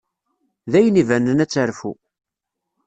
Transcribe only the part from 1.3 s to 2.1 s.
ad terfu.